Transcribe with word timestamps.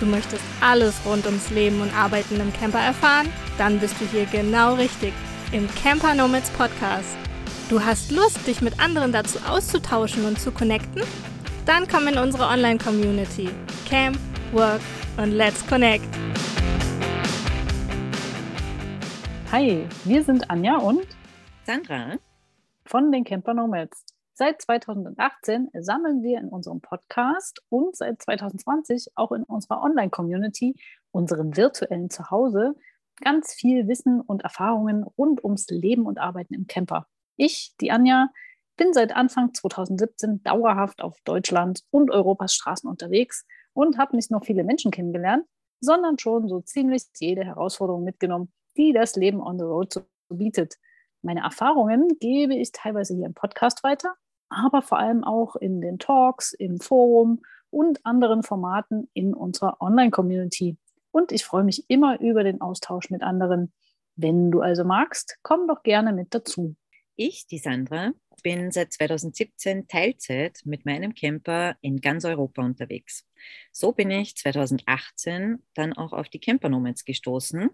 Du 0.00 0.06
möchtest 0.06 0.42
alles 0.62 0.98
rund 1.04 1.26
ums 1.26 1.50
Leben 1.50 1.82
und 1.82 1.94
Arbeiten 1.94 2.40
im 2.40 2.50
Camper 2.54 2.78
erfahren? 2.78 3.28
Dann 3.58 3.78
bist 3.78 4.00
du 4.00 4.06
hier 4.06 4.24
genau 4.24 4.72
richtig 4.72 5.12
im 5.52 5.68
Camper 5.74 6.14
Nomads 6.14 6.48
Podcast. 6.52 7.18
Du 7.68 7.84
hast 7.84 8.10
Lust, 8.10 8.46
dich 8.46 8.62
mit 8.62 8.80
anderen 8.80 9.12
dazu 9.12 9.38
auszutauschen 9.46 10.24
und 10.24 10.40
zu 10.40 10.52
connecten? 10.52 11.02
Dann 11.66 11.86
komm 11.86 12.08
in 12.08 12.16
unsere 12.16 12.46
Online-Community. 12.46 13.50
Camp, 13.86 14.18
Work 14.52 14.80
und 15.18 15.32
Let's 15.32 15.66
Connect. 15.66 16.08
Hi, 19.52 19.86
wir 20.04 20.24
sind 20.24 20.48
Anja 20.48 20.78
und 20.78 21.06
Sandra 21.66 22.16
von 22.86 23.12
den 23.12 23.24
Camper 23.24 23.52
Nomads. 23.52 24.02
Seit 24.40 24.62
2018 24.62 25.68
sammeln 25.80 26.22
wir 26.22 26.38
in 26.38 26.48
unserem 26.48 26.80
Podcast 26.80 27.60
und 27.68 27.94
seit 27.94 28.22
2020 28.22 29.08
auch 29.14 29.32
in 29.32 29.42
unserer 29.42 29.82
Online-Community, 29.82 30.76
unserem 31.10 31.58
virtuellen 31.58 32.08
Zuhause, 32.08 32.74
ganz 33.20 33.52
viel 33.52 33.86
Wissen 33.86 34.22
und 34.22 34.40
Erfahrungen 34.40 35.02
rund 35.02 35.44
ums 35.44 35.68
Leben 35.68 36.06
und 36.06 36.18
Arbeiten 36.18 36.54
im 36.54 36.66
Camper. 36.66 37.06
Ich, 37.36 37.74
die 37.82 37.90
Anja, 37.90 38.30
bin 38.78 38.94
seit 38.94 39.14
Anfang 39.14 39.52
2017 39.52 40.42
dauerhaft 40.42 41.02
auf 41.02 41.20
Deutschland 41.24 41.82
und 41.90 42.10
Europas 42.10 42.54
Straßen 42.54 42.88
unterwegs 42.88 43.44
und 43.74 43.98
habe 43.98 44.16
nicht 44.16 44.30
nur 44.30 44.40
viele 44.40 44.64
Menschen 44.64 44.90
kennengelernt, 44.90 45.44
sondern 45.80 46.18
schon 46.18 46.48
so 46.48 46.62
ziemlich 46.62 47.02
jede 47.18 47.44
Herausforderung 47.44 48.04
mitgenommen, 48.04 48.50
die 48.78 48.94
das 48.94 49.16
Leben 49.16 49.42
on 49.42 49.58
the 49.58 49.66
road 49.66 49.92
so 49.92 50.02
bietet. 50.30 50.76
Meine 51.20 51.40
Erfahrungen 51.40 52.08
gebe 52.20 52.54
ich 52.54 52.72
teilweise 52.72 53.14
hier 53.14 53.26
im 53.26 53.34
Podcast 53.34 53.84
weiter, 53.84 54.14
aber 54.50 54.82
vor 54.82 54.98
allem 54.98 55.24
auch 55.24 55.56
in 55.56 55.80
den 55.80 55.98
Talks, 55.98 56.52
im 56.52 56.80
Forum 56.80 57.40
und 57.70 58.04
anderen 58.04 58.42
Formaten 58.42 59.08
in 59.14 59.32
unserer 59.32 59.80
Online-Community. 59.80 60.76
Und 61.12 61.32
ich 61.32 61.44
freue 61.44 61.64
mich 61.64 61.88
immer 61.88 62.20
über 62.20 62.44
den 62.44 62.60
Austausch 62.60 63.10
mit 63.10 63.22
anderen. 63.22 63.72
Wenn 64.16 64.50
du 64.50 64.60
also 64.60 64.84
magst, 64.84 65.38
komm 65.42 65.66
doch 65.66 65.82
gerne 65.82 66.12
mit 66.12 66.34
dazu. 66.34 66.76
Ich, 67.16 67.46
die 67.46 67.58
Sandra, 67.58 68.12
bin 68.42 68.70
seit 68.70 68.92
2017 68.92 69.88
Teilzeit 69.88 70.60
mit 70.64 70.86
meinem 70.86 71.14
Camper 71.14 71.76
in 71.82 72.00
ganz 72.00 72.24
Europa 72.24 72.62
unterwegs. 72.62 73.26
So 73.72 73.92
bin 73.92 74.10
ich 74.10 74.36
2018 74.36 75.62
dann 75.74 75.92
auch 75.92 76.12
auf 76.12 76.28
die 76.28 76.40
Camper 76.40 76.68
Nomads 76.68 77.04
gestoßen, 77.04 77.68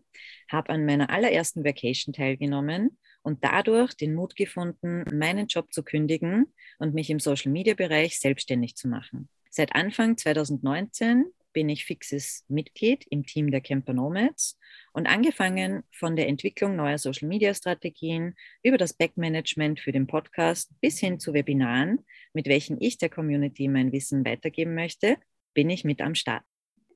habe 0.51 0.71
an 0.71 0.85
meiner 0.85 1.11
allerersten 1.11 1.65
Vacation 1.65 2.13
teilgenommen 2.13 2.99
und 3.23 3.45
dadurch 3.45 3.95
den 3.95 4.15
Mut 4.15 4.37
gefunden, 4.37 5.05
meinen 5.17 5.47
Job 5.47 5.73
zu 5.73 5.83
kündigen 5.83 6.53
und 6.79 6.95
mich 6.95 7.11
im 7.11 7.21
Social-Media-Bereich 7.21 8.19
selbstständig 8.19 8.77
zu 8.77 8.89
machen. 8.89 9.29
Seit 9.51 9.75
Anfang 9.75 10.17
2019 10.17 11.27
bin 11.57 11.71
ich 11.71 11.87
fixes 11.87 12.45
Mitglied 12.49 13.07
im 13.09 13.25
Team 13.25 13.51
der 13.51 13.63
Camper 13.63 13.95
Nomads 13.95 14.59
und 14.93 15.07
angefangen 15.07 15.85
von 15.91 16.15
der 16.15 16.29
Entwicklung 16.29 16.77
neuer 16.77 16.99
Social-Media-Strategien 16.99 18.35
über 18.63 18.77
das 18.77 18.93
Backmanagement 18.93 19.81
für 19.81 19.91
den 19.91 20.07
Podcast 20.07 20.71
bis 20.83 20.99
hin 20.99 21.19
zu 21.19 21.33
Webinaren, 21.33 22.05
mit 22.35 22.47
welchen 22.47 22.79
ich 22.79 22.99
der 22.99 23.09
Community 23.09 23.69
mein 23.69 23.91
Wissen 23.93 24.27
weitergeben 24.27 24.75
möchte, 24.75 25.17
bin 25.55 25.71
ich 25.71 25.85
mit 25.85 26.03
am 26.03 26.15
Start. 26.15 26.43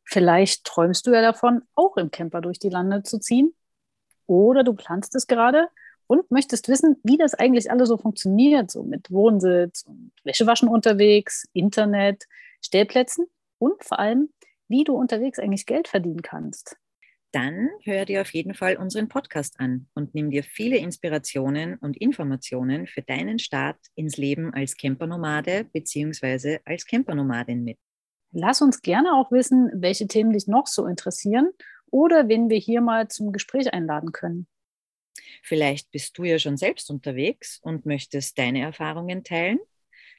Vielleicht 0.05 0.65
träumst 0.65 1.07
du 1.07 1.13
ja 1.13 1.23
davon, 1.23 1.63
auch 1.75 1.97
im 1.97 2.11
Camper 2.11 2.43
durch 2.43 2.59
die 2.59 2.69
Lande 2.69 3.03
zu 3.03 3.19
ziehen. 3.19 3.55
Oder 4.27 4.63
du 4.63 4.75
planst 4.75 5.15
es 5.15 5.27
gerade 5.27 5.69
und 6.11 6.29
möchtest 6.33 6.67
wissen, 6.67 6.97
wie 7.05 7.17
das 7.17 7.35
eigentlich 7.35 7.71
alles 7.71 7.89
so 7.89 7.97
funktioniert, 7.97 8.69
so 8.69 8.83
mit 8.83 9.13
Wohnsitz 9.13 9.83
und 9.83 10.11
Wäschewaschen 10.25 10.69
unterwegs, 10.69 11.47
Internet, 11.53 12.25
Stellplätzen 12.61 13.27
und 13.59 13.85
vor 13.85 14.01
allem, 14.01 14.29
wie 14.67 14.83
du 14.83 14.97
unterwegs 14.97 15.39
eigentlich 15.39 15.67
Geld 15.67 15.87
verdienen 15.87 16.23
kannst. 16.23 16.77
Dann 17.31 17.69
hör 17.85 18.07
dir 18.07 18.23
auf 18.23 18.35
jeden 18.35 18.55
Fall 18.55 18.77
unseren 18.77 19.07
Podcast 19.07 19.61
an 19.61 19.87
und 19.95 20.13
nimm 20.13 20.33
dir 20.33 20.43
viele 20.43 20.79
Inspirationen 20.79 21.77
und 21.77 21.97
Informationen 21.97 22.89
für 22.89 23.03
deinen 23.03 23.39
Start 23.39 23.79
ins 23.95 24.17
Leben 24.17 24.53
als 24.53 24.77
Campernomade 24.77 25.67
bzw. 25.73 26.59
als 26.65 26.87
Campernomadin 26.87 27.63
mit. 27.63 27.79
Lass 28.33 28.61
uns 28.63 28.83
gerne 28.83 29.15
auch 29.15 29.31
wissen, 29.31 29.71
welche 29.75 30.09
Themen 30.09 30.33
dich 30.33 30.49
noch 30.49 30.67
so 30.67 30.87
interessieren 30.87 31.51
oder 31.89 32.27
wen 32.27 32.51
wir 32.51 32.59
hier 32.59 32.81
mal 32.81 33.07
zum 33.07 33.31
Gespräch 33.31 33.73
einladen 33.73 34.11
können. 34.11 34.49
Vielleicht 35.43 35.91
bist 35.91 36.17
du 36.19 36.25
ja 36.25 36.39
schon 36.39 36.57
selbst 36.57 36.91
unterwegs 36.91 37.59
und 37.63 37.87
möchtest 37.87 38.39
deine 38.39 38.61
Erfahrungen 38.61 39.25
teilen. 39.25 39.59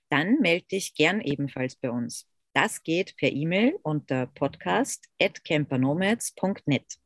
Dann 0.09 0.40
melde 0.40 0.68
dich 0.68 0.96
gern 0.96 1.22
ebenfalls 1.22 1.75
bei 1.75 1.90
uns. 1.90 2.28
Das 2.53 2.84
geht 2.84 3.16
per 3.16 3.31
E-Mail 3.31 3.80
unter 3.81 4.28
podcast.campernomads.net. 4.28 6.97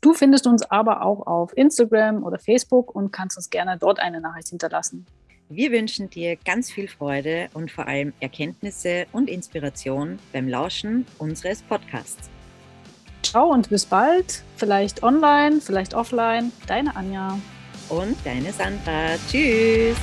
Du 0.00 0.14
findest 0.14 0.46
uns 0.46 0.62
aber 0.70 1.02
auch 1.02 1.26
auf 1.26 1.54
Instagram 1.56 2.24
oder 2.24 2.38
Facebook 2.38 2.94
und 2.94 3.10
kannst 3.10 3.36
uns 3.36 3.50
gerne 3.50 3.76
dort 3.78 4.00
eine 4.00 4.20
Nachricht 4.20 4.48
hinterlassen. 4.48 5.06
Wir 5.48 5.72
wünschen 5.72 6.08
dir 6.08 6.36
ganz 6.36 6.70
viel 6.70 6.88
Freude 6.88 7.50
und 7.52 7.70
vor 7.70 7.86
allem 7.86 8.14
Erkenntnisse 8.20 9.06
und 9.12 9.28
Inspiration 9.28 10.18
beim 10.32 10.48
Lauschen 10.48 11.04
unseres 11.18 11.60
Podcasts. 11.62 12.30
Ciao 13.34 13.48
und 13.48 13.68
bis 13.68 13.84
bald. 13.84 14.44
Vielleicht 14.58 15.02
online, 15.02 15.60
vielleicht 15.60 15.92
offline. 15.92 16.52
Deine 16.68 16.94
Anja. 16.94 17.36
Und 17.88 18.16
deine 18.24 18.52
Sandra. 18.52 19.16
Tschüss. 19.28 19.96